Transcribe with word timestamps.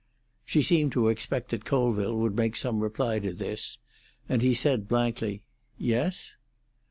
She 0.43 0.63
seemed 0.63 0.91
to 0.93 1.09
expect 1.09 1.49
that 1.51 1.63
Colville 1.63 2.17
would 2.17 2.35
make 2.35 2.55
some 2.55 2.79
reply 2.79 3.19
to 3.19 3.31
this, 3.31 3.77
and 4.27 4.41
he 4.41 4.55
said 4.55 4.87
blankly, 4.87 5.43
"Yes?" 5.77 6.37